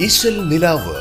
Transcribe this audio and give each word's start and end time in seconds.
ഇശൽ 0.00 0.48
നിലാവ്. 0.48 0.96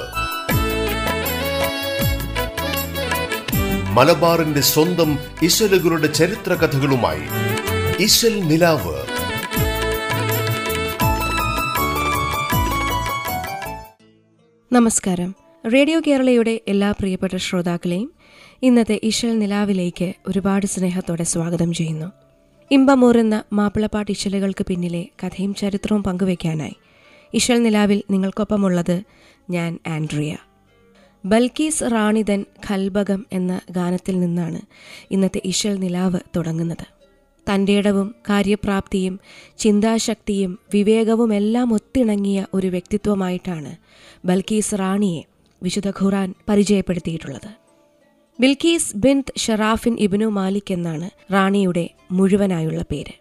മലബാറിന്റെ 3.94 4.62
സ്വന്തം 4.62 5.20
ഇശലുകളുടെ 5.44 6.08
ചരിത്ര 6.08 6.54
കഥകളുമായി 6.54 7.22
ഇശൽ 8.00 8.40
നിലാവ്. 8.44 8.96
നമസ്കാരം. 14.74 15.36
റേഡിയോ 15.74 16.02
കേരളയുടെ 16.08 16.62
എല്ലാ 16.68 16.92
പ്രിയപ്പെട്ട 16.92 17.36
ശ്രോതാക്കളെയും 17.36 18.14
ഇന്നത്തെ 18.64 19.00
ഇശൽ 19.04 19.40
നിലാവിലേക്ക് 19.40 20.14
ഒരുപാട് 20.28 20.66
സ്നേഹത്തോടെ 20.66 21.24
സ്വാഗതം 21.24 21.74
ചെയ്യുന്നു. 21.74 22.12
ഇമ്പമൂറുന്ന 22.72 23.44
മാപ്പിളപ്പാട്ട് 23.54 24.12
ഇശലുകൾക്ക് 24.12 24.66
പിന്നിലെ 24.66 25.06
കഥയും 25.24 25.56
ചരിത്രവും 25.56 26.04
പങ്കുവയ്ക്കാനായി 26.04 26.76
ഇശൽ 27.36 27.64
നിലാവിൽ 27.64 28.04
നിങ്ങൾക്കൊപ്പമുള്ളത് 28.12 29.02
ഞാൻ 29.50 29.80
ആൻഡ്രിയ. 29.88 30.38
ബൽക്കീസ് 31.26 31.84
റാണിതൻ 31.84 32.46
ഖൽബകം 32.70 33.26
എന്ന 33.32 33.62
ഗാനത്തിൽ 33.72 34.20
നിന്നാണ് 34.20 34.62
ഇന്നത്തെ 35.12 35.42
ഇശൽ 35.46 35.76
നിലാവ് 35.76 36.20
തുടങ്ങുന്നത്. 36.36 36.86
തന്റെ 37.54 37.74
ഇടവും 37.74 38.16
കാര്യപ്രാപ്തിയും 38.30 39.20
ചിന്താശക്തിയും 39.58 40.60
വിവേകവുമെല്ലാം 40.74 41.74
ഒത്തിണങ്ങിയ 41.74 42.46
ഒരു 42.54 42.68
വ്യക്തിത്വമായിട്ടാണ് 42.68 43.76
ബൽക്കീസ് 44.26 44.76
റാണിയെ 44.76 45.22
വിശുദ്ധ 45.64 45.90
ഖുറാൻ 45.90 46.34
പരിചയപ്പെടുത്തിയിട്ടുള്ളത്. 46.50 47.50
ബിൽക്കീസ് 48.42 48.98
ബിന്ത് 48.98 49.40
ഷറാഫിൻ 49.40 49.98
ഇബ്നു 50.00 50.26
മാലിക് 50.26 50.74
എന്നാണ് 50.74 51.10
റാണിയുടെ 51.34 51.90
മുഴുവനായുള്ള 52.12 52.86
പേര്. 52.92 53.14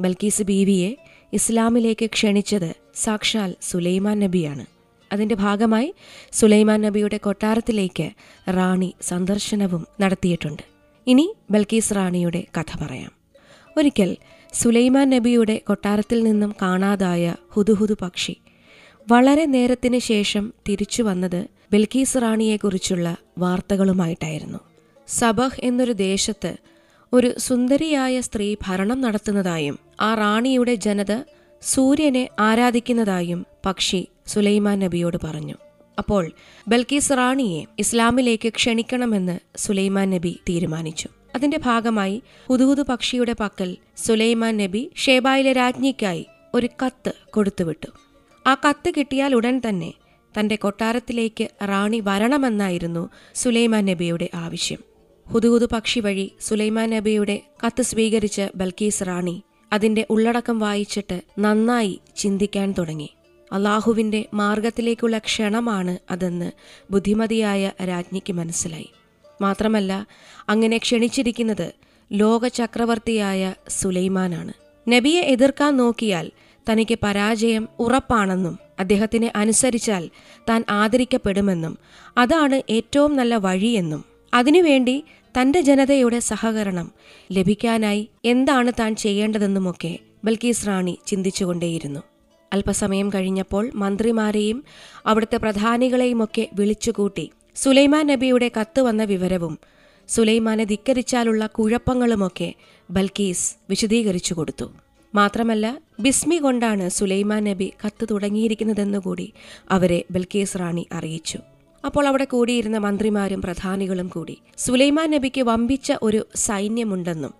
ബൽക്കീസ് 0.00 0.42
ബീവിയെ 0.42 0.96
ഇസ്ലാമിലേക്ക് 1.32 2.06
ക്ഷണിച്ചത് 2.06 2.74
സാക്ഷാൽ 3.04 3.50
സുലൈമാൻ 3.62 4.16
നബിയാണ്. 4.18 4.64
അതിന്റെ 5.12 5.34
ഭാഗമായി 5.34 5.94
സുലൈമാൻ 6.32 6.80
നബിയുടെ 6.80 7.16
കൊട്ടാരത്തിലേക്ക് 7.16 8.06
റാണി 8.56 8.90
സന്ദർശനവും 9.02 9.86
നടത്തിയിട്ടുണ്ട്. 10.00 10.64
ഇനി 11.06 11.26
ബൽക്കീസ് 11.50 11.94
റാണിയുടെ 11.96 12.42
കഥ 12.56 12.72
പറയാം. 12.82 13.12
ഒരിക്കൽ 13.78 14.16
സുലൈമാൻ 14.52 15.10
നബിയുടെ 15.10 15.56
കൊട്ടാരത്തിൽ 15.68 16.22
നിന്നും 16.22 16.54
കാണാതായ 16.62 17.34
ഹുദുഹുദു 17.52 17.96
പക്ഷി 18.02 18.36
വളരെ 19.08 19.44
നേരത്തിന് 19.46 19.98
ശേഷം 19.98 20.44
തിരിച്ചു 20.68 21.02
വന്നത് 21.02 21.40
ബൽക്കീസ് 21.72 22.18
റാണിയെക്കുറിച്ചുള്ള 22.22 23.16
വാർത്തകളുമായിട്ടായിരുന്നു. 23.38 24.58
സബഹ് 25.08 25.60
എന്നൊരു 25.62 25.92
ദേശത്ത് 25.92 26.52
ഒരു 27.12 27.28
സുന്ദരിയായ 27.38 28.14
സ്ത്രീ 28.20 28.48
ഭരണം 28.66 28.98
നടത്തുന്നതായും 29.00 29.76
ആ 30.00 30.14
റാണിയുടെ 30.14 30.74
ജനത 30.86 31.12
സൂര്യനെ 31.62 32.28
ആരാധിക്കുന്നതായും 32.38 33.46
പക്ഷി 33.66 34.08
സുലൈമാൻ 34.26 34.78
നബിയോട് 34.78 35.16
പറഞ്ഞു. 35.24 35.54
അപ്പോൾ 35.98 36.32
ബൽക്കീസ് 36.68 37.12
റാണിയെ 37.12 37.64
ഇസ്ലാമിലേക്ക് 37.78 38.48
ക്ഷണിക്കണമെന്ന് 38.48 39.38
സുലൈമാൻ 39.56 40.10
നബി 40.10 40.40
തീരുമാനിച്ചു. 40.48 41.08
അതിന്റെ 41.34 41.58
ഭാഗമായി 41.64 42.22
പുതുപുതു 42.46 42.82
പക്ഷിയുടെ 42.82 43.34
പക്കൽ 43.40 43.76
സുലൈമാൻ 43.96 44.56
നബി 44.56 44.90
ഷേബായിലെ 44.96 45.52
രാജ്ഞിക്കായി 45.52 46.26
ഒരു 46.54 46.68
കത്ത് 46.84 47.12
കൊടുത്തുവിട്ടു. 47.30 47.86
ആ 48.46 48.54
കത്ത് 48.54 48.90
കിട്ടിയാൽ 48.90 49.34
ഉടൻ 49.34 49.62
തന്നെ 49.68 49.92
തന്റെ 50.40 50.56
കൊട്ടാരത്തിലേക്ക് 50.56 51.48
റാണി 51.68 52.00
വരണമെന്നായിരുന്നു 52.00 53.08
സുലൈമാൻ 53.34 53.84
നബിയുടെ 53.84 54.30
ആവശ്യം. 54.34 54.78
ഹുദുഹുദു 55.32 55.68
പക്ഷി 55.72 56.00
വഴി 56.00 56.32
സുലൈമാൻ 56.40 56.90
നബിയുടെ 56.90 57.42
കത്ത് 57.66 57.82
സ്വീകരിച്ച് 57.82 58.48
ബൽക്കീസ് 58.56 59.02
റാണി 59.02 59.42
അതിന്റെ 59.72 60.06
ഉള്ളടക്കം 60.10 60.58
വായിച്ചിട്ട് 60.58 61.20
നന്നായി 61.38 62.00
ചിന്തിക്കാൻ 62.16 62.74
തുടങ്ങി. 62.78 63.10
അള്ളാഹുവിന്റെ 63.52 64.24
മാർഗത്തിലേക്കുള്ള 64.34 65.18
ക്ഷണമാണ് 65.18 65.98
അതെന്ന് 66.10 66.52
ബുദ്ധിമതിയായ 66.90 67.72
രാജ്ഞിക്ക് 67.88 68.32
മനസ്സിലായി. 68.32 68.90
മാത്രമല്ല 69.40 70.06
അങ്ങനെ 70.48 70.78
ക്ഷണിച്ചിരിക്കുന്നത് 70.78 71.72
ലോക 72.12 72.48
ചക്രവർത്തിയായ 72.48 73.54
സുലൈമാനാണ്. 73.68 74.52
നബിയെ 74.88 75.20
എതിർക്കാൻ 75.20 75.76
നോക്കിയാൽ 75.76 76.30
തനിക്ക് 76.72 76.98
പരാജയം 77.02 77.68
ഉറപ്പാണെന്നും 77.78 78.58
അദ്ദേഹത്തിനെ 78.78 79.32
അനുസരിച്ചാൽ 79.36 80.10
താൻ 80.48 80.64
ആദരിക്കപ്പെടുമെന്നും 80.68 81.78
അതാണ് 82.18 82.62
ഏറ്റവും 82.70 83.16
നല്ല 83.16 83.34
വഴിയെന്നും. 83.34 84.04
അതിനുവേണ്ടി 84.34 85.04
തന്റെ 85.34 85.60
ജനതയുടെ 85.60 86.18
സഹകരണം 86.18 86.92
ലഭിക്കാനായി 87.32 88.10
എന്താണ് 88.24 88.72
താൻ 88.80 88.96
ചെയ്യേണ്ടതെന്നുമൊക്കെ 88.96 89.98
ബൽക്കീസ് 90.24 90.66
റാണി 90.66 90.98
ചിന്തിച്ചുകൊണ്ടേയിരുന്നു. 91.06 92.00
അല്പസമയം 92.52 93.08
കഴിഞ്ഞപ്പോൾ 93.14 93.70
മന്ത്രിമാരെയും 93.74 94.64
അവിടുത്തെ 95.06 95.36
പ്രധാനികളെയുമൊക്കെ 95.36 96.48
വിളിച്ചുകൂട്ടി 96.54 97.30
സുലൈമാൻ 97.56 98.06
നബിയുടെ 98.06 98.50
കത്ത് 98.60 98.80
വന്ന 98.80 99.04
വിവരവും 99.04 99.58
സുലൈമാനെ 100.08 100.64
ധിക്കരിച്ചാലുള്ള 100.64 101.46
കുഴപ്പങ്ങളുമൊക്കെ 101.46 102.54
ബൽക്കീസ് 102.90 103.56
വിശദീകരിച്ചു 103.70 104.34
കൊടുത്തു. 104.34 104.66
മാത്രമല്ല 105.14 105.78
ബിസ്മി 106.00 106.36
കൊണ്ടാണ് 106.36 106.90
സുലൈമാൻ 106.90 107.44
നബി 107.44 107.72
കത്ത് 107.86 108.08
തുടങ്ങിയിരിക്കുന്നതെന്നുകൂടി 108.10 109.32
അവരെ 109.70 110.04
ബൽക്കീസ് 110.10 110.58
റാണി 110.58 110.86
അറിയിച്ചു. 110.92 111.38
അപ്പോൾ 111.84 112.06
അവിടെ 112.06 112.24
കൂടിയിരുന്ന 112.24 112.78
മന്ത്രിമാരും 112.78 113.42
പ്രധാനികളും 113.42 114.08
കൂടി 114.08 114.38
സുലൈമാൻ 114.58 115.10
നബിക്ക് 115.10 115.40
വമ്പിച്ച 115.40 115.92
ഒരു 116.02 116.26
സൈന്യമുണ്ടെന്നും 116.34 117.34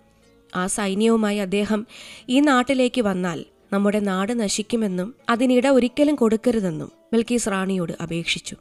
ആ 0.55 0.67
സൈന്യവുമായി 0.67 1.37
അദ്ദേഹം 1.37 1.87
ഈ 2.29 2.39
നാട്ടിലേക്ക് 2.39 3.01
വന്നാൽ 3.01 3.45
നമ്മുടെ 3.73 3.99
നാട് 3.99 4.39
നശിക്കുമെന്നും 4.39 5.15
അതിനിട 5.29 5.67
ഒരിക്കലും 5.67 6.15
കൊടുക്കരുതെന്നും 6.15 6.91
മിൽക്കീസ് 7.13 7.49
റാണിയോട് 7.49 7.93
അപേക്ഷിച്ചു. 8.03 8.55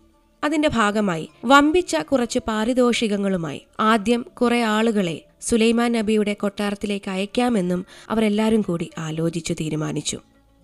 അതിന്റെ 0.45 0.69
ഭാഗമായി 0.69 1.29
വമ്പിച്ച 1.45 1.97
കുറച്ച് 1.97 2.39
പാരിതോഷികങ്ങളുമായി 2.49 3.61
ആദ്യം 3.81 4.27
കുറെ 4.35 4.63
ആളുകളെ 4.63 5.25
സുലൈമാൻ 5.41 5.93
നബിയുടെ 5.93 6.33
കൊട്ടാരത്തിലേക്ക് 6.33 7.11
അയക്കാമെന്നും 7.11 7.87
അവരെല്ലാവരും 8.11 8.61
കൂടി 8.61 8.91
ആലോചിച്ചു 8.99 9.55
തീരുമാനിച്ചു. 9.55 10.19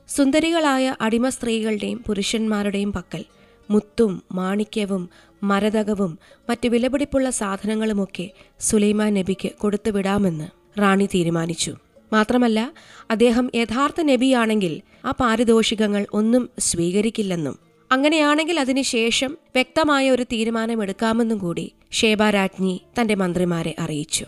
സുന്ദരികളായ 0.09 0.95
അടിമ 1.01 1.29
സ്ത്രീകളുടെയും 1.29 2.05
പുരുഷന്മാരുടെയും 2.07 2.93
പക്കൽ 2.93 3.25
മുത്തും 3.71 4.23
മാണിക്യവും 4.33 5.09
മരതകവും 5.43 6.19
മറ്റു 6.51 6.69
വിലപിടിപ്പുള്ള 6.69 7.31
സാധനങ്ങളുമൊക്കെ 7.31 8.31
സുലൈമാൻ 8.61 9.15
നബിക്ക് 9.15 9.53
കൊടുത്തുവിടാമെന്ന് 9.53 10.49
റാണി 10.81 11.07
തീരുമാനിച്ചു. 11.07 11.73
മാത്രമല്ല 12.13 12.73
അദ്ദേഹം 13.11 13.51
യഥാർത്ഥ 13.55 14.03
നബിയാണെങ്കിൽ 14.03 14.81
ആ 15.05 15.11
പാരിതോഷികങ്ങൾ 15.11 16.07
ഒന്നും 16.13 16.51
സ്വീകരിക്കില്ലെന്നും 16.59 17.59
അങ്ങനെയാണെങ്കിൽ 17.93 18.61
അതിനുശേഷം 18.61 19.37
വ്യക്തമായ 19.55 20.11
ഒരു 20.11 20.23
തീരുമാനമെടുക്കാമെന്നും 20.23 21.39
കൂടി 21.39 21.73
ഷേബാരാജ്ഞി 21.93 22.81
തന്റെ 23.01 23.15
മന്ത്രിമാരെ 23.15 23.75
അറിയിച്ചു. 23.79 24.27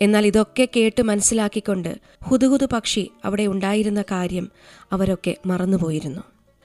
എന്നാൽ 0.00 0.26
ഇതൊക്കെ 0.26 0.68
കേട്ട് 0.76 1.02
മനസ്സിലാക്കിക്കൊണ്ട് 1.02 1.96
ഹുതുഹുതു 2.24 2.66
പക്ഷി 2.72 3.10
അവിടെ 3.24 3.46
ഉണ്ടായിരുന്ന 3.46 4.02
കാര്യം 4.02 4.50
അവരൊക്കെ 4.92 5.36
മറന്നുപോയിരുന്നു. 5.46 6.22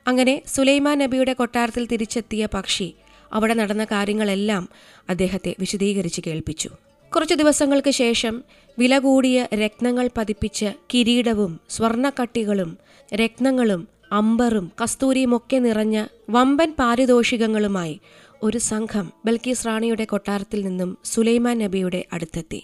അങ്ങനെ 0.10 0.42
സുലൈമാൻ 0.48 0.98
നബിയുടെ 0.98 1.34
കൊട്ടാരത്തിൽ 1.34 1.88
തിരിച്ചെത്തിയ 1.92 2.48
പക്ഷി 2.54 2.94
അവിടെ 3.34 3.54
നടന്ന 3.54 3.84
കാര്യങ്ങളെല്ലാം 3.84 4.64
അദ്ദേഹത്തെ 5.10 5.56
വിശദീകരിച്ച് 5.60 6.22
കേൾപ്പിച്ചു. 6.28 6.70
കുറച്ചു 7.16 7.36
ദിവസങ്ങൾക്ക് 7.36 7.90
ശേഷം 7.90 8.36
വില 8.80 8.98
കൂടിയ 8.98 9.48
രത്നങ്ങൾ 9.54 10.10
പതിപ്പിച്ച 10.18 10.66
കിരീടവും 10.94 11.60
സ്വർണക്കട്ടികളും 11.70 12.78
രത്നങ്ങളും 13.16 13.88
അമ്പറും 14.12 14.72
കസ്തൂരിയുമൊക്കെ 14.82 15.58
നിറഞ്ഞ 15.58 15.98
വമ്പൻ 16.30 16.74
പാരിതോഷികങ്ങളുമായി 16.80 18.00
ഒരു 18.44 18.58
സംഘം 18.58 19.12
ബൽക്കീസ് 19.26 19.68
റാണിയുടെ 19.68 20.04
കൊട്ടാരത്തിൽ 20.04 20.62
നിന്നും 20.66 20.98
സുലൈമാൻ 21.06 21.58
നബിയുടെ 21.60 22.06
അടുത്തെത്തി. 22.14 22.62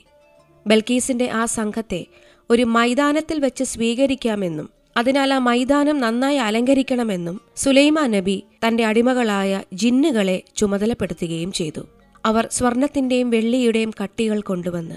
ബൽക്കീസിന്റെ 0.67 1.29
ആ 1.29 1.45
സംഘത്തെ 1.45 2.01
ഒരു 2.49 2.63
മൈതാനത്തിൽ 2.63 3.39
വെച്ച് 3.39 3.63
സ്വീകരിക്കാമെന്നും 3.63 4.74
അതിനാൽ 4.97 5.33
ആ 5.33 5.37
മൈതാനം 5.37 5.99
നന്നായി 5.99 6.37
അലങ്കരിക്കണമെന്നും 6.37 7.41
സുലൈമാ 7.55 8.07
നബി 8.07 8.43
തന്റെ 8.67 8.85
അടിമകളായ 8.85 9.63
ജിന്നുകളെ 9.73 10.43
ചുമതലപ്പെടുത്തുകയും 10.55 11.51
ചെയ്തു. 11.51 11.81
അവർ 12.25 12.47
സ്വർണത്തിന്റെയും 12.51 13.29
വെള്ളിയുടെയും 13.29 13.91
കട്ടികൾ 14.03 14.41
കൊണ്ടുവന്ന് 14.41 14.95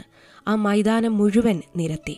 ആ 0.49 0.55
മൈതാനം 0.55 1.19
മുഴുവൻ 1.19 1.62
നിരത്തി. 1.76 2.17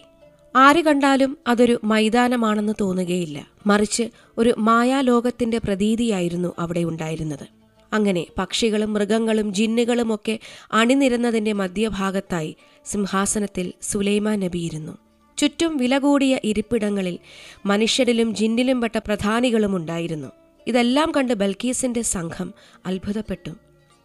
ആര് 0.56 0.82
കണ്ടാലും 0.82 1.38
അതൊരു 1.46 1.80
മൈതാനമാണെന്ന് 1.84 2.72
തോന്നുകയില്ല. 2.80 3.46
മറിച്ച് 3.66 4.10
ഒരു 4.38 4.54
മായാലോകത്തിന്റെ 4.58 5.58
പ്രതീതിയായിരുന്നു 5.58 6.54
അവിടെ 6.58 6.84
ഉണ്ടായിരുന്നത്. 6.84 7.46
അങ്ങനെ 7.92 8.26
പക്ഷികളും 8.38 8.92
മൃഗങ്ങളും 8.92 9.54
ജിന്നുകളും 9.54 10.14
ഒക്കെ 10.14 10.38
അണിനിരന്നതിന്റെ 10.72 11.52
മധ്യഭാഗത്തായി 11.52 12.56
സിംഹാസനത്തിൽ 12.84 13.72
സുലൈമാൻ 13.82 14.40
നബിയിരുന്നു 14.40 15.09
ചുറ്റും 15.40 15.76
വില 15.76 15.98
കൂടിയ 15.98 16.38
ഇരിപ്പിടങ്ങളിൽ 16.44 17.18
മനുഷ്യരിലും 17.66 18.34
ജിന്നിലും 18.34 18.80
പെട്ട 18.80 18.98
പ്രധാനികളും 18.98 19.76
ഉണ്ടായിരുന്നു. 19.76 20.30
ഇതെല്ലാം 20.66 21.12
കണ്ട് 21.16 21.32
ബൽക്കീസിന്റെ 21.32 22.02
സംഘം 22.02 22.54
അത്ഭുതപ്പെട്ടു. 22.86 23.50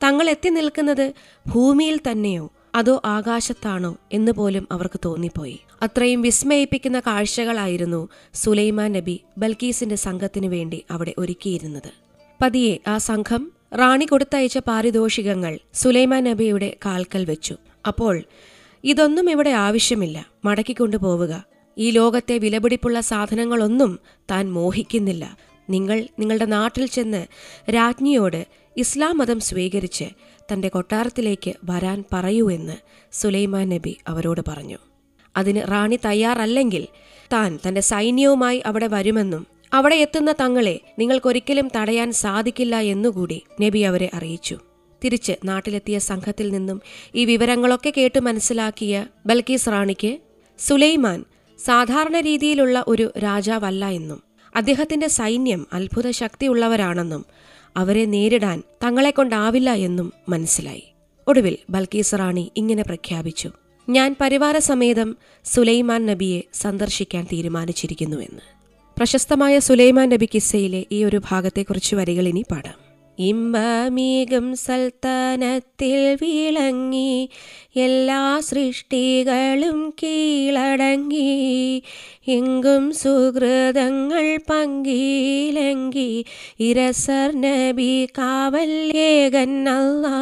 തങ്ങൾ 0.03 0.29
എത്തി 0.29 0.49
നിൽക്കുന്നത് 0.49 1.13
ഭൂമിയിൽ 1.55 1.99
തന്നെയോ 2.11 2.51
അതോ 2.75 3.01
ആകാശത്താണോ 3.05 3.97
എന്ന് 4.13 4.31
പോലും 4.31 4.67
അവർക്ക് 4.71 4.99
തോന്നിപ്പോയി. 5.05 5.59
അത്രയും 5.81 6.21
വിസ്മയിപ്പിക്കുന്ന 6.21 6.99
കാഴ്ചകളായിരുന്നു 6.99 8.07
സുലൈമാൻ 8.33 8.91
നബി 8.91 9.19
ബൽക്കീസിന്റെ 9.37 9.95
സംഘത്തിനു 9.95 10.47
വേണ്ടി 10.47 10.85
അവിടെ 10.91 11.13
ഒരുക്കിയിരുന്നത്. 11.17 11.91
പതിയെ 12.41 12.77
ആ 12.87 12.97
സംഘം 12.97 13.51
റാണി 13.73 14.05
കൊടുത്തയച്ച 14.05 14.57
പാരിതോഷികങ്ങൾ 14.57 15.59
സുലൈമാൻ 15.73 16.23
നബിയുടെ 16.23 16.77
കാൽക്കൽ 16.85 17.25
വെച്ചു. 17.25 17.55
അപ്പോൾ 17.87 18.23
ഇതൊന്നും 18.85 19.29
ഇവിടെ 19.29 19.49
ആവശ്യമില്ല. 19.49 20.25
മടക്കിക്കൊണ്ടു 20.45 20.97
പോവുക 20.97 21.45
ഈ 21.77 21.91
ലോകത്തെ 21.91 22.37
വിലപിടിപ്പുള്ള 22.37 23.01
സാധനങ്ങളൊന്നും 23.01 23.99
താൻ 24.31 24.51
മോഹിക്കുന്നില്ല. 24.51 25.37
നിങ്ങൾ 25.69 26.07
നിങ്ങളുടെ 26.19 26.45
നാട്ടിൽ 26.45 26.85
ചെന്ന് 26.85 27.27
രാജ്ഞിയോട് 27.69 28.45
ഇസ്ലാം 28.77 29.17
മതം 29.17 29.39
സ്വീകരിച്ച് 29.39 30.03
തന്റെ 30.53 30.67
കൊട്ടാരത്തിലേക്ക് 30.67 31.53
വരാൻ 31.63 32.03
പറയൂ 32.13 32.51
എന്ന് 32.51 32.77
സുലൈമാൻ 33.11 33.69
നബി 33.69 33.97
അവരോട് 34.07 34.41
പറഞ്ഞു. 34.47 34.77
അതിന് 35.37 35.61
റാണി 35.71 35.99
തയ്യാറല്ലെങ്കിൽ 36.05 36.87
താൻ 37.33 37.59
തന്റെ 37.67 37.81
സൈന്യവുമായി 37.81 38.57
അവിടെ 38.65 38.87
വരുമെന്നും 38.87 39.47
അവിടെ 39.73 39.95
എത്തുന്ന 39.95 40.31
തങ്ങളെ 40.31 40.79
നിങ്ങൾക്കൊരിക്കലും 40.99 41.69
തടയാൻ 41.75 42.11
സാധിക്കില്ല 42.11 42.79
എന്നുകൂടി 42.79 43.43
നബി 43.61 43.79
അവരെ 43.79 44.09
അറിയിച്ചു. 44.13 44.57
തിരിച്ച് 45.05 45.31
നാട്ടിലെത്തിയ 45.45 45.97
സംഘത്തിൽ 45.99 46.49
നിന്നും 46.49 46.81
ഈ 47.15 47.25
വിവരങ്ങളൊക്കെ 47.25 47.93
കേട്ട് 47.97 48.19
മനസ്സിലാക്കിയ 48.19 49.07
ബൽക്കീസ് 49.25 49.69
റാണിക്ക് 49.69 50.19
സുലൈമാൻ 50.59 51.25
സാധാരണ 51.65 52.19
രീതിയിലുള്ള 52.19 52.83
ഒരു 52.87 53.11
രാജാവല്ല 53.17 53.85
എന്നും 53.89 54.23
അദ്ദേഹത്തിന്റെ 54.55 55.07
സൈന്യം 55.07 55.67
അത്ഭുത 55.73 56.09
ശക്തിയുള്ളവരാണെന്നും 56.09 57.25
അവരെ 57.77 58.05
നേരിടാൻ 58.05 58.63
തങ്ങളെക്കൊണ്ടാവില്ല 58.83 59.73
എന്നും 59.73 60.13
മനസ്സിലായി. 60.29 60.83
ഒടുവിൽ 61.27 61.57
ബൽക്കീസ് 61.69 62.15
റാണി 62.15 62.51
ഇങ്ങനെ 62.57 62.83
പ്രഖ്യാപിച്ചു 62.83 63.49
ഞാൻ 63.89 64.15
പരിവാര 64.21 64.57
സമേതം 64.57 65.17
സുലൈമാൻ 65.45 66.05
നബിയെ 66.05 66.41
സന്ദർശിക്കാൻ 66.53 67.27
തീരുമാനിച്ചിരിക്കുന്നുവെന്ന്. 67.33 68.41
പ്രശസ്തമായ 68.97 69.59
സുലൈമാൻ 69.59 70.09
നബി 70.09 70.29
കിസ്സയിലെ 70.33 70.85
ഈ 70.91 71.03
ഒരു 71.03 71.21
ഭാഗത്തെക്കുറിച്ച് 71.31 71.95
വരികൾ 71.95 72.27
ഇനി 72.27 72.43
പാടാം. 72.51 72.84
ഇമ്പമീകം 73.19 74.55
സൽത്താനത്തിൽ 74.55 76.17
വിളങ്ങി 76.21 77.29
എല്ലാ 77.75 78.39
സൃഷ്ടികളും 78.39 79.93
കീഴടങ്ങി. 80.03 81.83
എങ്കും 82.27 82.93
സുഹൃതങ്ങൾ 82.93 84.37
പങ്കിലങ്കി 84.49 86.25
ഇരസർ 86.59 87.35
നബി 87.35 88.05
കാവല്യേകന്നല്ലാ 88.05 90.19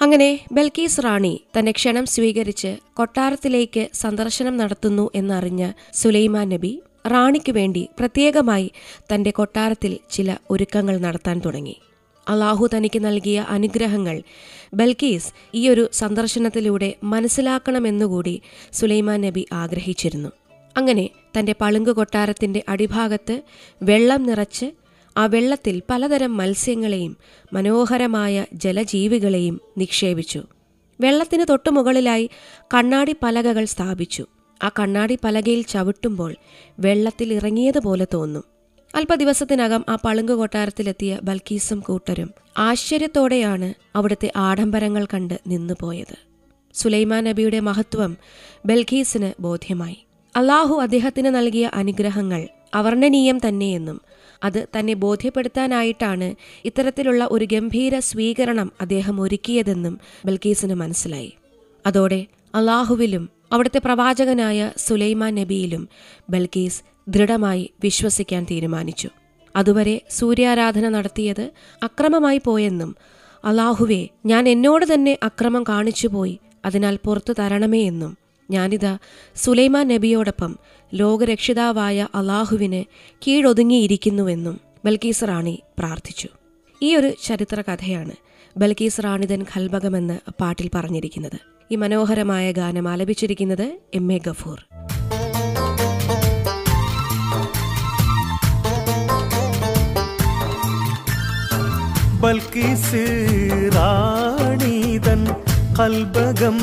അങ്ങനെ 0.00 0.46
ബൽക്കീസ് 0.52 1.00
റാണി 1.04 1.44
തന്റെ 1.58 1.72
ക്ഷണം 1.72 2.06
സ്വീകരിച്ച് 2.06 2.76
കൊട്ടാരത്തിലേക്ക് 2.94 3.88
സന്ദർശനം 3.94 4.56
നടത്തുന്നു 4.56 5.10
എന്നറിഞ്ഞ 5.14 5.72
സുലൈമാൻ 5.92 6.48
നബി 6.48 6.72
റാണിക്ക് 7.06 7.52
വേണ്ടി 7.52 7.88
പ്രത്യേകമായി 7.98 8.70
തന്റെ 9.14 9.30
കൊട്ടാരത്തിൽ 9.30 9.98
ചില 10.10 10.36
ഒരുക്കങ്ങൾ 10.50 10.98
നടത്താൻ 10.98 11.42
തുടങ്ങി. 11.46 11.76
അള്ളാഹു 12.28 12.68
തനിക്ക് 12.74 13.04
നൽകിയ 13.04 13.46
അനുഗ്രഹങ്ങൾ 13.48 14.22
ബൽക്കീസ് 14.74 15.32
ഈ 15.54 15.68
ഒരു 15.68 15.90
സന്ദർശനത്തിലൂടെ 15.92 16.94
മനസ്സിലാക്കണമെന്നുകൂടി 17.04 18.42
സുലൈമാൻ 18.72 19.20
നബി 19.20 19.46
ആഗ്രഹിച്ചിരുന്നു. 19.52 20.30
അങ്ങനെ 20.76 21.10
തന്റെ 21.38 21.54
പളുങ്ക് 21.60 21.90
കൊട്ടാരത്തിന്റെ 21.90 22.64
അടിഭാഗത്ത് 22.68 23.42
വെള്ളം 23.82 24.22
നിറച്ച് 24.22 24.66
ആ 25.16 25.26
വെള്ളത്തിൽ 25.26 25.82
പലതരം 25.90 26.36
മത്സ്യങ്ങളെയും 26.36 27.16
മനോഹരമായ 27.52 28.46
ജലജീവികളെയും 28.52 29.60
നിക്ഷേപിച്ചു. 29.78 30.42
വെള്ളത്തിന് 31.00 31.44
തൊട്ടുമുകളിലായി 31.48 32.30
കണ്ണാടി 32.74 33.14
പലകകൾ 33.22 33.64
സ്ഥാപിച്ചു. 33.64 34.26
ആ 34.62 34.68
കണ്ണാടി 34.68 35.18
പലകയിൽ 35.24 35.62
ചവിട്ടുമ്പോൾ 35.62 36.34
വെള്ളത്തിൽ 36.78 37.32
ഇറങ്ങിയതുപോലെ 37.32 38.06
തോന്നും. 38.14 38.44
അല്പദിവസത്തിനകം 38.94 39.84
ആ 39.88 39.98
പളുങ്ക് 40.04 40.32
കൊട്ടാരത്തിലെത്തിയ 40.32 41.18
ബൽക്കീസും 41.22 41.80
കൂട്ടരും 41.80 42.30
ആശ്ചര്യത്തോടെയാണ് 42.58 43.74
അവിടുത്തെ 43.96 44.32
ആഡംബരങ്ങൾ 44.36 45.04
കണ്ട് 45.04 45.40
നിന്നുപോയത്. 45.46 46.18
സുലൈമാൻ 46.74 47.24
നബിയുടെ 47.24 47.60
മഹത്വം 47.60 48.16
ബൽഖീസിന് 48.66 49.42
ബോധ്യമായി. 49.42 49.96
അള്ളാഹു 50.36 50.74
അദ്ദേഹത്തിന് 50.80 51.34
നൽകിയ 51.34 51.70
അനുഗ്രഹങ്ങൾ 51.74 52.48
അവർണനീയം 52.74 53.40
തന്നെയെന്നും 53.48 54.00
അത് 54.44 54.66
തന്നെ 54.78 54.94
ബോധ്യപ്പെടുത്താനായിട്ടാണ് 54.94 56.34
ഇത്തരത്തിലുള്ള 56.64 57.28
ഒരു 57.30 57.44
ഗംഭീര 57.44 57.98
സ്വീകരണം 57.98 58.72
അദ്ദേഹം 58.80 59.20
ഒരുക്കിയതെന്നും 59.20 60.00
ബൽക്കീസിന് 60.26 60.74
മനസ്സിലായി. 60.74 61.32
അതോടെ 61.86 62.26
അള്ളാഹുവിലും 62.54 63.28
അവിടുത്തെ 63.52 63.80
പ്രവാചകനായ 63.84 64.72
സുലൈമാൻ 64.76 65.34
നബിയിലും 65.34 65.88
ബൽക്കീസ് 66.30 66.82
ദൃഢമായി 67.08 67.70
വിശ്വസിക്കാൻ 67.82 68.46
തീരുമാനിച്ചു. 68.50 69.08
അതുവരെ 69.56 70.00
സൂര്യാരാധന 70.10 70.88
നടത്തിയത് 70.88 71.50
അക്രമമായി 71.82 72.40
പോയെന്നും 72.46 72.96
അള്ളാഹുവെ 73.44 74.08
ഞാൻ 74.26 74.48
എന്നോട് 74.48 74.94
തന്നെ 74.94 75.18
അക്രമം 75.22 75.64
കാണിച്ചുപോയി 75.68 76.38
അതിനാൽ 76.64 76.98
പുറത്തു 77.04 77.32
തരണമേ 77.32 77.82
എന്നും 77.82 78.23
ഞാനിതാ 78.50 78.98
സുലൈമാൻ 79.36 79.88
നബിയോടൊപ്പം 79.88 80.58
ലോകരക്ഷിതാവായ 80.94 82.08
അള്ളാഹുവിന് 82.14 82.84
കീഴൊതുങ്ങിയിരിക്കുന്നുവെന്നും 83.26 84.60
ബൽക്കീസ് 84.84 85.24
റാണി 85.24 85.62
പ്രാർത്ഥിച്ചു. 85.78 86.28
ഈ 86.82 86.96
ഒരു 86.96 87.12
ചരിത്ര 87.24 87.60
കഥയാണ് 87.60 88.12
ബൽക്കീസ് 88.56 89.00
റാണിതൻ 89.04 89.46
ഖൽബകമെന്ന് 89.54 90.18
പാട്ടിൽ 90.40 90.70
പറഞ്ഞിരിക്കുന്നത്. 90.74 91.38
ഈ 91.72 91.76
മനോഹരമായ 91.76 92.52
ഗാനം 92.52 92.88
ആലപിച്ചിരിക്കുന്നത് 92.88 93.78
എം 93.94 94.12
എ 94.12 94.18
ഗഫൂർ. 94.18 94.64
ബൽക്കീസ് 102.20 102.94
റാണിതൻ 103.76 105.26
കൽബകം 105.80 106.58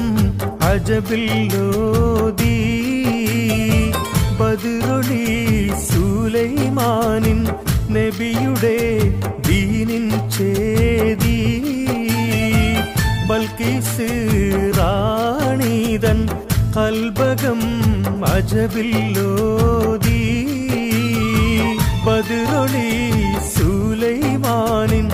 അജബില്ലോദീ 0.74 2.58
ബദുറൊളി 4.40 5.24
സുലൈമാനിൻ 5.88 7.40
നബിയുടെ 7.96 8.78
ദീനിൻ 9.48 10.06
ചേദി 10.36 11.38
ബൽക്കീസ് 13.30 14.10
റാണീതൻ 14.80 16.20
കൽബകം 16.78 17.62
അജബില്ലോദീ 18.34 20.22
ബദുറൊളി 22.08 22.88
സുലൈമാനിൻ 23.56 25.08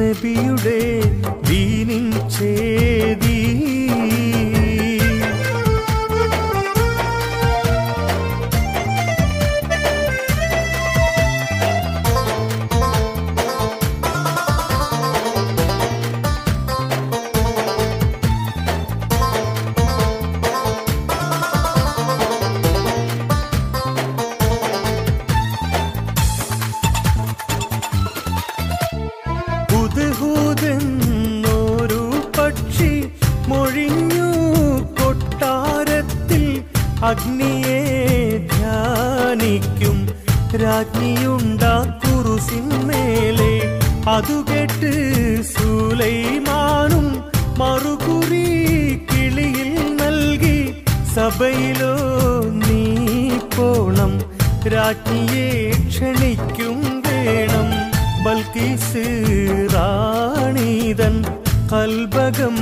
നബിയുടെ 0.00 0.80
ദീനിൻ 1.50 2.04
ചേദി 2.36 3.38
രാജ്ഞിയെ 54.98 55.70
ക്ഷണിക്കും 55.90 56.78
വേണം. 57.06 57.68
ബൽക്കീസ് 58.24 59.04
റാണീതൻ 59.74 61.16
കൽബകം 61.72 62.56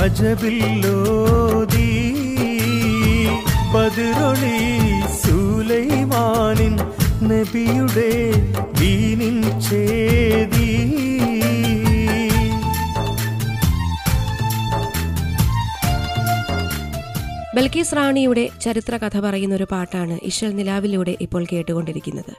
അജബില്ലോദീ 0.00 1.90
പതിരൊളി 3.74 4.58
സൂലൈമാനിൻ 5.22 6.74
നബിയുടെ 7.30 8.10
ദീനിൻ 8.80 9.38
ചേതി. 9.68 10.70
ബൽക്കീസ് 17.60 17.96
റാണിയുടെ 17.96 18.48
ചരിത്ര 18.62 18.96
കഥ 18.96 19.20
പറയുന്ന 19.20 19.54
ഒരു 19.54 19.66
പാട്ടാണ് 19.72 20.18
ഇഷൽ 20.22 20.50
നിലാവിലൂടെ 20.56 21.16
ഇപ്പോൾ 21.20 21.46
കേട്ടുകൊണ്ടിരിക്കുന്നത്. 21.52 22.32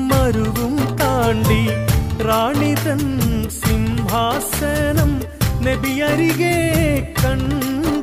മരുവും 0.07 0.97
താണ്ടി 1.01 1.61
റാണിതൻ 2.23 3.03
സിംഹാസനം 3.49 5.21
നബി 5.61 5.99
അരികെ 5.99 6.57
കണ്ടവർ 7.25 7.96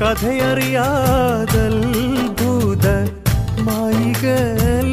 കഥയറിയാതൽഭൂത 0.00 2.86
മായിക 3.66 4.24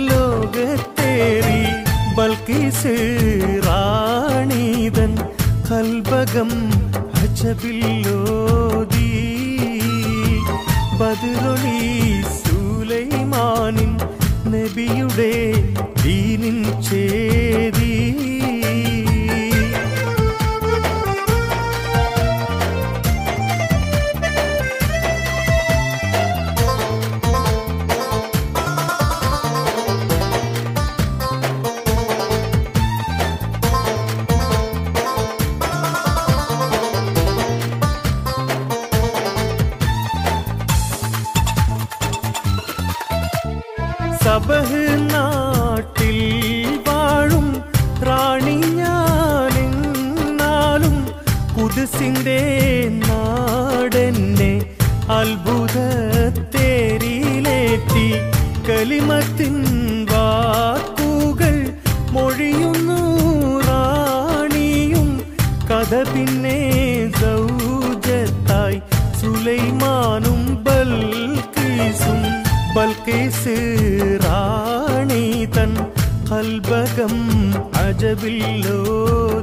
ലോകത്തേറി 0.10 1.62
ബൽക്കീസ് 2.18 2.94
റാണീതൻ 3.68 5.12
കൽബകം 5.70 6.52
അജബില്ലോദീ 7.22 9.10
ബദിറൊളി 11.02 11.80
സൂലൈമാനിൻ 12.40 13.94
നബിയുടെ 14.54 15.34
ദീനിൻ 16.04 16.58
ചേതി. 16.90 17.94
കുതിസിന്റെ 52.14 52.40
നാടെന്നെ 53.02 54.50
അത്ഭുതത്തേരിയിലേറ്റി 55.16 58.06
കലിമത്തിൻ 58.68 59.56
വാക്കുകൾ 60.12 61.56
മൊഴിയുന്നു 62.16 63.00
റാണിയും 63.68 65.10
കഥ 65.72 66.04
പിന്നെ 66.12 66.60
സൗജത്തായി 67.22 68.80
സുലൈമാനും 69.22 70.42
ബൽക്കീസും 70.68 72.22
ബൽക്കീസ് 72.78 73.58
റാണി 74.26 75.24
തൻ 75.58 75.74
കൽബകം 76.30 77.16
അജബില്ലോദീ 77.84 79.43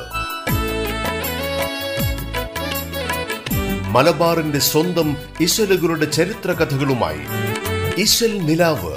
മലബാറിന്റെ 3.91 4.59
സ്വന്തം 4.59 5.17
ഇശലുകളുടെ 5.41 6.05
ചരിത്ര 6.05 6.51
കഥകളുമായി 6.51 7.19
ഇശൽ 8.01 8.41
നിലാവ്. 8.41 8.93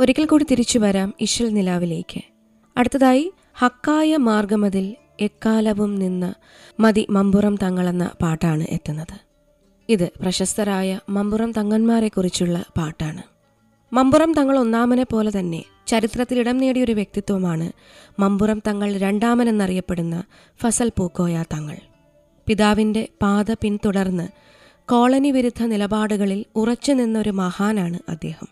ഒരിക്കൽ 0.00 0.24
കൂടി 0.24 0.46
തിരിച്ചു 0.50 0.78
വരാം 0.78 1.14
ഇശൽ 1.20 1.48
നിലാവിലേക്ക്. 1.48 2.20
അടുത്തതായി 2.76 3.32
ഹക്കായ 3.58 4.16
മാർഗമതിൽ 4.16 4.96
എക്കാലവും 5.20 5.94
നിന്ന് 5.94 6.32
മതി 6.82 7.06
മമ്പുറം 7.10 7.56
തങ്ങളെന്ന 7.56 8.10
പാട്ടാണ് 8.22 8.66
എത്തുന്നത്. 8.70 9.20
ഇത് 9.88 10.08
പ്രശസ്തരായ 10.22 11.00
മമ്പുറം 11.08 11.52
തങ്ങന്മാരെക്കുറിച്ചുള്ള 11.52 12.64
പാട്ടാണ്. 12.78 13.29
മമ്പുറം 13.92 14.32
തങ്ങൾ 14.32 14.58
ഒന്നാമനെ 14.58 15.02
പോലെ 15.02 15.38
തന്നെ 15.38 15.64
ചരിത്രത്തിൽ 15.86 16.38
ഇടം 16.38 16.58
നേടിയ 16.58 16.84
ഒരു 16.84 16.92
വ്യക്തിത്വമാണ്. 16.92 17.72
മമ്പുറം 18.18 18.62
തങ്ങൾ 18.66 18.96
രണ്ടാമൻ 18.96 19.48
എന്നറിയപ്പെടുന്ന 19.48 20.24
ഫസൽ 20.62 20.92
പൂക്കോയ 20.98 21.44
തങ്ങൾ. 21.52 21.76
പിതാവിന്റെ 22.46 23.08
പാത 23.22 23.52
പിന്തുടർന്ന് 23.52 24.28
കോളനി 24.90 25.30
വിരുദ്ധ 25.30 25.62
നിലപാടുകളിൽ 25.62 26.44
ഉറച്ചു 26.56 26.92
നിന്ന 26.92 27.18
ഒരു 27.18 27.30
മഹാനാണ് 27.30 27.98
അദ്ദേഹം. 28.08 28.48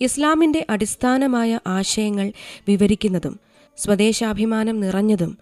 ഇസ്ലാമിന്റെ 0.00 0.66
അടിസ്ഥാനമായ 0.70 1.60
ആശയങ്ങൾ 1.66 2.32
വിവരിക്കുന്നതും 2.68 3.40
സ്വദേശാഭിമാനം 3.76 4.80
നിറഞ്ഞതും 4.80 5.38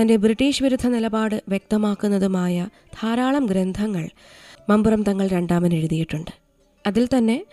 തന്റെ 0.00 0.16
ബ്രിട്ടീഷ് 0.16 0.62
വിരുദ്ധ 0.62 0.86
നിലപാട് 0.86 1.42
വ്യക്തമാക്കുന്നതുമായ 1.48 2.68
ധാരാളം 3.02 3.46
ഗ്രന്ഥങ്ങൾ 3.46 4.08
മമ്പുറം 4.68 5.02
തങ്ങൾ 5.02 5.28
രണ്ടാമൻ 5.28 5.74
എഴുതിയിട്ടുണ്ട്. 5.74 6.30
അതിൽ 6.86 7.08
തന്നെ 7.18 7.44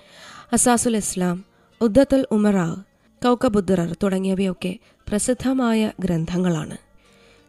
അസാസുൽ 0.51 0.95
ഇസ്ലാം 0.95 1.45
ഉദ്ദത്തുൽ 1.81 2.25
ഉമറാവ് 2.31 2.75
കൗക്കബുദ്റർ 3.25 3.95
തുടങ്ങിയവയൊക്കെ 4.03 4.79
പ്രസിദ്ധമായ 5.07 5.91
ഗ്രന്ഥങ്ങളാണ്. 5.99 6.77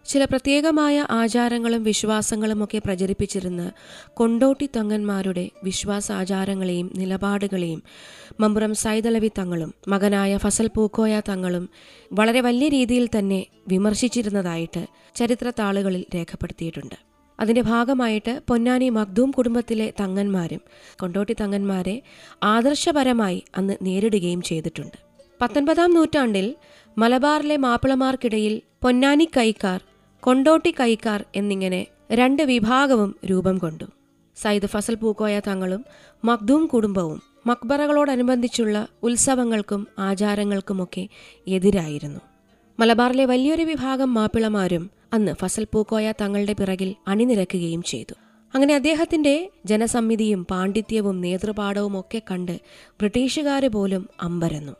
ചില 0.06 0.24
പ്രത്യേകമായ 0.24 1.06
ആചാരങ്ങളും 1.10 1.82
വിശ്വാസങ്ങളുമൊക്കെ 1.82 2.78
പ്രചരിപ്പിച്ചിരുന്ന 2.78 3.72
കൊണ്ടോട്ടി 4.14 4.68
തങ്ങന്മാരുടെ 4.76 5.50
വിശ്വാസാചാരങ്ങളെയും 5.64 6.92
നിലപാടുകളെയും 6.96 7.82
മമ്പുറം 8.40 8.74
സൈതലവി 8.74 9.30
തങ്ങളും 9.38 9.74
മകനായ 9.88 10.36
ഫസൽ 10.36 10.70
പൂക്കോയ 10.76 11.20
തങ്ങളും 11.28 11.68
വളരെ 12.12 12.40
വലിയ 12.40 12.68
രീതിയിൽ 12.68 13.06
തന്നെ 13.18 13.46
വിമർശിച്ചിരുന്നതായിട്ട് 13.68 14.86
ചരിത്രത്താളുകളിൽ 15.14 16.04
രേഖപ്പെടുത്തിയിട്ടുണ്ട്. 16.14 17.07
അതിന്റെ 17.40 17.60
ഭാഗമായിട്ട് 17.60 18.40
പൊന്നാനി 18.48 18.88
മഖ്ദൂം 18.88 19.30
കുടുംബത്തിലെ 19.30 19.92
തങ്ങന്മാരും 20.00 20.60
കൊണ്ടോട്ടി 21.00 21.36
തങ്ങന്മാരെ 21.40 22.02
ആദർശപരമായി 22.42 23.42
അന്ന് 23.56 23.76
നേരിടുകയും 23.82 24.42
ചെയ്തിട്ടുണ്ട്. 24.42 24.96
പത്തൊൻപതാം 25.40 25.94
നൂറ്റാണ്ടിൽ 25.94 26.56
മലബാറിലെ 26.98 27.56
മാപ്പിളമാർക്കിടയിൽ 27.56 28.62
പൊന്നാനി 28.82 29.28
കൈക്കാർ 29.36 29.80
കൊണ്ടോട്ടി 30.20 30.74
കൈക്കാർ 30.80 31.24
എന്നിങ്ങനെ 31.36 31.86
രണ്ട് 32.12 32.42
വിഭാഗവും 32.42 33.16
രൂപം 33.26 33.58
കൊണ്ടു. 33.58 33.84
സയ്യിദ് 34.36 34.66
ഫസൽ 34.66 34.94
പൂക്കോയ 34.94 35.40
തങ്ങളും 35.48 35.84
മഖ്ദൂം 36.24 36.66
കുടുംബവും 36.66 37.22
മക്ബറകളോടനുബന്ധിച്ചുള്ള 37.46 38.86
ഉത്സവങ്ങൾക്കും 39.02 39.86
ആചാരങ്ങൾക്കുമൊക്കെ 39.98 41.08
എതിരായിരുന്നു. 41.46 42.20
മലബാറിലെ 42.80 43.24
വലിയൊരു 43.24 43.62
വിഭാഗം 43.62 44.14
മാപ്പിളമാരും 44.14 44.90
അന്ന് 45.12 45.32
ഫസൽ 45.32 45.66
പൂക്കോയ 45.72 46.12
തങ്ങളുടെ 46.20 46.52
പിറകിൽ 46.52 46.94
അണിനിരക്കുകയും 47.08 47.82
ചെയ്തു. 47.82 48.14
അങ്ങനെ 48.54 48.74
അദ്ദേഹത്തിന്റെ 48.74 49.50
ജനസമ്മിതിയും 49.66 50.44
പാണ്ഡിത്യവും 50.44 51.20
നേതൃപാഠവും 51.20 52.00
ഒക്കെ 52.00 52.22
കണ്ട് 52.30 52.60
ബ്രിട്ടീഷുകാർ 53.00 53.66
പോലും 53.66 54.08
അമ്പരന്നു. 54.20 54.72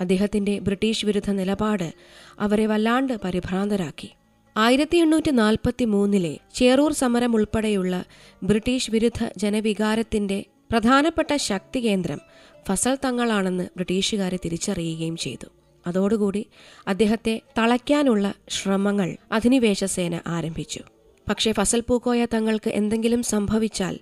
അദ്ദേഹത്തിന്റെ 0.00 0.58
ബ്രിട്ടീഷ് 0.58 1.06
വിരുദ്ധ 1.06 1.30
നിലപാട് 1.30 1.92
അവരെ 2.38 2.66
വല്ലാണ്ട് 2.66 3.20
പരിഭ്രാന്തരാക്കി. 3.24 4.10
ആയിരത്തി 4.56 4.96
എണ്ണൂറ്റി 4.96 5.30
നാൽപ്പത്തി 5.30 5.84
മൂന്നിലെ 5.84 6.38
ചേറൂർ 6.54 6.92
സമരം 6.92 7.34
ഉൾപ്പെടെയുള്ള 7.34 8.04
ബ്രിട്ടീഷ് 8.42 8.90
വിരുദ്ധ 8.90 9.30
ജനവികാരത്തിന്റെ 9.36 10.44
പ്രധാനപ്പെട്ട 10.70 11.36
ശക്തി 11.36 11.80
കേന്ദ്രം 11.84 12.20
ഫസൽ 12.68 12.98
തങ്ങളാണെന്ന് 13.04 13.64
ബ്രിട്ടീഷുകാരെ 13.64 14.38
തിരിച്ചറിയുകയും 14.44 15.16
ചെയ്തു. 15.16 15.59
അതോടുകൂടി 15.86 16.46
അദ്ദേഹത്തെ 16.88 17.40
തളയ്ക്കാനുള്ള 17.58 18.34
ശ്രമങ്ങൾ 18.48 19.16
അധിനിവേശ 19.32 19.84
സേന 19.84 20.20
ആരംഭിച്ചു. 20.26 20.80
പക്ഷേ 21.28 21.52
ഫസൽ 21.52 21.80
പൂക്കോയ 21.80 22.26
തങ്ങൾക്ക് 22.34 22.70
എന്തെങ്കിലും 22.70 23.22
സംഭവിച്ചാൽ 23.22 23.98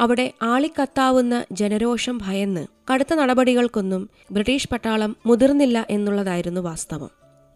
അവിടെ 0.00 0.32
ആളിക്കത്താവുന്ന 0.42 1.44
ജനരോഷം 1.52 2.18
ഭയന്ന് 2.18 2.66
കടുത്ത 2.92 3.14
നടപടികൾക്കൊന്നും 3.14 4.10
ബ്രിട്ടീഷ് 4.32 4.68
പട്ടാളം 4.72 5.16
മുതിർന്നില്ല 5.26 5.86
എന്നുള്ളതായിരുന്നു 5.90 6.60
വാസ്തവം. 6.60 7.10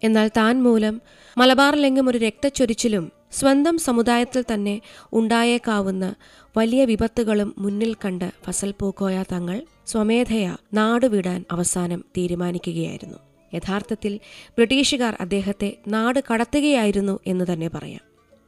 എന്നാൽ 0.04 0.28
താൻ 0.28 0.62
മൂലം 0.62 1.00
മലബാറിലെങ്ങും 1.38 2.08
ഒരു 2.08 2.18
രക്തച്ചൊരിച്ചിലും 2.18 3.12
സ്വന്തം 3.32 3.78
സമുദായത്തിൽ 3.78 4.44
തന്നെ 4.54 4.80
ഉണ്ടായേക്കാവുന്ന 5.12 6.14
വലിയ 6.56 6.84
വിപത്തുകളും 6.84 7.54
മുന്നിൽ 7.58 7.94
കണ്ട് 7.94 8.32
ഫസൽ 8.44 8.74
പൂക്കോയ 8.80 9.24
തങ്ങൾ 9.32 9.62
സ്വമേധയാ 9.86 10.56
നാടുവിടാൻ 10.74 11.44
അവസാനം 11.50 12.04
തീരുമാനിക്കുകയായിരുന്നു. 12.16 13.25
യഥാർത്ഥത്തിൽ 13.54 14.20
ബ്രിട്ടീഷുകാർ 14.50 15.16
അദ്ദേഹത്തെ 15.20 15.76
നാട് 15.88 16.22
കടത്തുകയായിരുന്നു 16.32 17.18
എന്ന് 17.26 17.44
തന്നെ 17.52 17.68
പറയാം. 17.68 18.00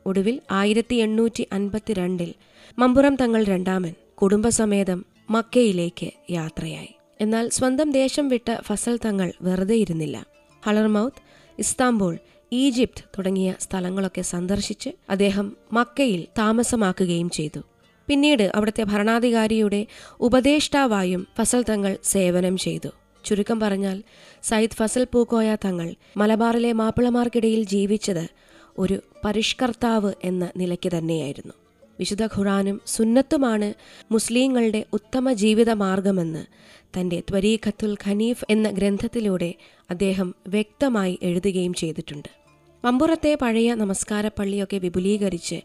ഒടുവിൽ 0.06 0.40
ആയിരത്തി 0.50 0.94
എണ്ണൂറ്റി 0.94 1.46
അൻപത്തിരണ്ടിൽ 1.52 2.34
മമ്പുറം 2.78 3.16
തങ്ങൾ 3.16 3.44
രണ്ടാമൻ 3.44 3.94
കുടുംബസമേതം 4.14 5.04
മക്കയിലേക്ക് 5.30 6.10
യാത്രയായി. 6.30 6.94
എന്നാൽ 7.20 7.48
സ്വന്തം 7.48 7.90
ദേശം 7.90 8.28
വിട്ട 8.28 8.60
ഫസൽ 8.60 8.98
തങ്ങൾ 9.04 9.32
വെറുതെ 9.42 9.74
ഇരുന്നില്ല. 9.74 10.26
ഹളർമൌത്ത് 10.66 11.22
ഇസ്താംബൂൾ 11.58 12.18
ഈജിപ്ത് 12.52 13.02
തുടങ്ങിയ 13.18 13.54
സ്ഥലങ്ങളൊക്കെ 13.60 14.22
സന്ദർശിച്ച് 14.22 14.90
അദ്ദേഹം 15.10 15.56
മക്കയിൽ 15.72 16.26
താമസമാക്കുകയും 16.38 17.30
ചെയ്തു. 17.30 17.60
പിന്നീട് 18.06 18.52
അവിടുത്തെ 18.54 18.82
ഭരണാധികാരിയുടെ 18.82 19.86
ഉപദേഷ്ടാവായും 20.20 21.26
ഫസൽ 21.38 21.62
തങ്ങൾ 21.62 21.96
സേവനം 22.04 22.56
ചെയ്തു. 22.56 22.88
ചുരുക്കം 23.28 23.60
പറഞ്ഞാൽ 23.60 24.02
സയ്യിദ് 24.42 24.76
ഫസൽ 24.78 25.04
പൂക്കോയ 25.12 25.56
തങ്ങൾ 25.64 25.88
മലബാറിലെ 26.16 26.72
മാപ്പിളമാർക്കിടയിൽ 26.72 27.62
ജീവിച്ചത് 27.64 28.24
ഒരു 28.78 28.96
പരിഷ്കർത്താവ് 29.24 30.12
എന്ന 30.24 30.44
നിലയ്ക്ക് 30.56 30.90
തന്നെയായിരുന്നു. 30.98 31.54
വിശുദ്ധ 31.98 32.26
ഖുറാനും 32.26 32.80
സുന്നത്തുമാണ് 32.86 33.68
മുസ്ലിങ്ങളുടെ 34.12 34.84
ഉത്തമ 34.92 35.32
ജീവിത 35.32 35.70
മാർഗമെന്ന് 35.70 36.42
തന്റെ 36.96 37.18
ത്വരീഖത്തുൽ 37.30 37.96
ഖനീഫ് 38.04 38.44
എന്ന 38.50 38.70
ഗ്രന്ഥത്തിലൂടെ 38.70 39.54
അദ്ദേഹം 39.90 40.34
വ്യക്തമായി 40.48 41.18
എഴുതുകയും 41.22 41.74
ചെയ്തിട്ടുണ്ട്. 41.74 42.30
മമ്പുറത്തെ 42.84 43.38
പഴയ 43.42 43.74
നമസ്കാരപ്പള്ളിയൊക്കെ 43.74 44.76
വിപുലീകരിച്ച് 44.76 45.58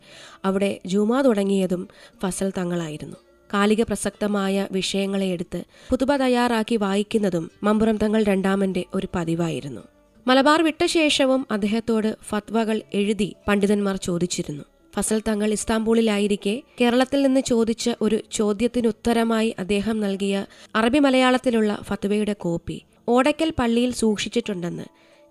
അവിടെ 0.46 0.72
ജുമാ 0.86 1.22
തുടങ്ങിയതും 1.22 1.88
ഫസൽ 2.24 2.52
തങ്ങളായിരുന്നു. 2.58 3.16
കാലിക 3.54 3.82
പ്രസക്തമായ 3.84 4.68
വിഷയങ്ങളെ 4.72 5.26
എടുത്ത് 5.26 5.64
പുതുബ 5.90 6.16
തയ്യാറാക്കി 6.16 6.76
വായിക്കുന്നതും 6.76 7.52
മമ്പുറം 7.64 7.98
തങ്ങൾ 7.98 8.24
രണ്ടാമന്റെ 8.24 8.86
ഒരു 8.94 9.08
പതിവായിരുന്നു. 9.16 9.82
മലബാർ 10.28 10.62
വിട്ട 10.62 10.86
ശേഷവും 10.86 11.48
അദ്ദേഹത്തോട് 11.52 12.18
ഫത്വകൾ 12.30 12.82
എഴുതി 12.94 13.36
പണ്ഡിതന്മാർ 13.48 13.96
ചോദിച്ചിരുന്നു. 13.96 14.64
ഫസൽ 14.96 15.22
തങ്ങൾ 15.28 15.52
ഇസ്താംബൂളിലായിരിക്കെ 15.52 16.62
കേരളത്തിൽ 16.82 17.22
നിന്ന് 17.22 17.40
ചോദിച്ച 17.40 17.90
ഒരു 18.02 18.20
ചോദ്യത്തിനുത്തരമായി 18.32 19.56
അദ്ദേഹം 19.60 20.00
നൽകിയ 20.00 20.46
അറബി 20.76 21.00
മലയാളത്തിലുള്ള 21.00 21.80
ഫത്വയുടെ 21.84 22.34
കോപ്പി 22.34 22.84
ഓടയ്ക്കൽ 23.10 23.54
പള്ളിയിൽ 23.60 23.92
സൂക്ഷിച്ചിട്ടുണ്ടെന്ന് 23.92 24.84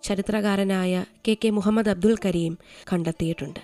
ചരിത്രകാരനായ 0.03 1.05
കെ 1.29 1.37
കെ 1.45 1.51
മുഹമ്മദ് 1.51 1.89
അബ്ദുൽ 1.89 2.17
കരീം 2.25 2.59
കണ്ടെത്തിയിട്ടുണ്ട്. 2.93 3.61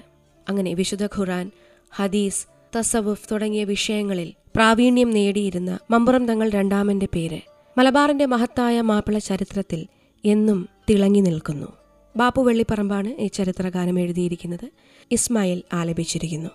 അങ്ങനെ 0.49 0.75
വിശുദ്ധ 0.75 1.07
ഖുറാൻ 1.07 1.50
ഹദീസ് 1.91 2.47
തസവുഫ് 2.77 3.29
തുടങ്ങിയ 3.33 3.65
വിഷയങ്ങളിൽ 3.65 4.33
പ്രാവീണ്യം 4.59 5.11
നേടിയിരുന്ന 5.11 5.79
മമ്പുറം 5.91 6.27
തങ്ങൾ 6.27 6.50
രണ്ടാമന്റെ 6.50 7.09
പേര്. 7.15 7.41
മലബാറിന്റെ 7.79 8.27
മഹത്തായ 8.27 8.81
മാപ്പിള 8.81 9.19
ചരിത്രത്തിൽ 9.19 9.87
എന്നും 10.25 10.69
തിളങ്ങി 10.91 11.21
നിൽക്കുന്നു. 11.21 11.67
ബാപ്പു 12.17 12.43
വെള്ളിപ്പറമ്പാണ് 12.43 13.23
ഈ 13.23 13.27
ചരിത്രഗാനം 13.27 14.00
എഴുതിയിരിക്കുന്നത്. 14.00 14.71
ഇസ്മായിൽ 15.11 15.62
ആലപിച്ചിരിക്കുന്നു. 15.73 16.50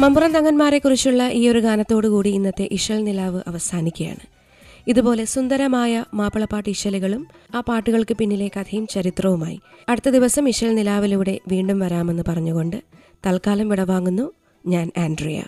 മമ്പുറം 0.00 0.32
തങ്ങന്മാരെക്കുറിച്ചുള്ള 0.32 1.28
ഈ 1.28 1.48
ഒരു 1.48 1.58
ഗാനത്തോടുകൂടി 1.58 2.28
ഇന്നത്തെ 2.28 2.68
ഇഷൽ 2.72 3.04
നിലാവ് 3.04 3.40
അവസാനിക്കുകയാണ്. 3.46 4.24
ഇതുപോലെ 4.88 5.24
സുന്ദരമായ 5.24 6.04
മാപ്പിളപ്പാട്ട് 6.14 6.68
ഇശലുകളും 6.68 7.26
ആ 7.54 7.60
പാട്ടുകൾക്ക് 7.60 8.14
പിന്നിലെ 8.16 8.48
കഥയും 8.48 8.86
ചരിത്രവുമായി 8.86 9.60
അടുത്ത 9.88 10.08
ദിവസം 10.08 10.48
ഇഷൽ 10.48 10.74
നിലാവിലൂടെ 10.74 11.40
വീണ്ടും 11.48 11.78
വരാമെന്ന് 11.78 12.22
പറഞ്ഞുകൊണ്ട് 12.28 12.82
തൽക്കാലം 13.26 13.68
വിടവാങ്ങുന്നു 13.68 14.32
ഞാൻ 14.66 14.92
ആൻഡ്രിയ. 14.98 15.42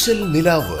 ഇശൽ 0.00 0.32
നിലാവ്. 0.32 0.78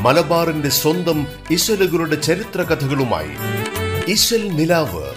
മലബാറിന്റെ 0.00 0.68
സ്വന്തം 0.68 1.26
ഇശലുകളുടെ 1.50 2.16
ചരിത്ര 2.20 2.62
കഥകളുമായി 2.62 3.30
ഇശൽ 4.10 4.48
നിലാവ്. 4.48 5.13